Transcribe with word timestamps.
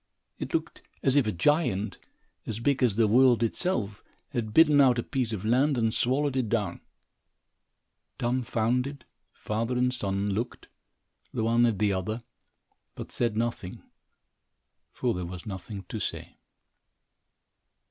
It 0.39 0.51
looked 0.55 0.81
as 1.03 1.15
if 1.15 1.27
a 1.27 1.31
giant, 1.31 1.99
as 2.47 2.59
big 2.59 2.81
as 2.81 2.95
the 2.95 3.07
world 3.07 3.43
itself, 3.43 4.03
had 4.29 4.51
bitten 4.51 4.81
out 4.81 4.97
a 4.97 5.03
piece 5.03 5.31
of 5.31 5.45
land 5.45 5.77
and 5.77 5.93
swallowed 5.93 6.35
it 6.35 6.49
down. 6.49 6.81
Dumbfounded, 8.17 9.05
father 9.31 9.77
and 9.77 9.93
son 9.93 10.31
looked, 10.31 10.69
the 11.31 11.43
one 11.43 11.67
at 11.67 11.77
the 11.77 11.93
other, 11.93 12.23
but 12.95 13.11
said 13.11 13.37
nothing, 13.37 13.83
for 14.91 15.13
there 15.13 15.23
was 15.23 15.45
nothing 15.45 15.83
to 15.89 15.99
say. 15.99 16.39